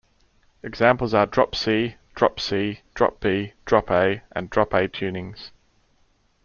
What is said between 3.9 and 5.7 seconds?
A, and Drop A tunings.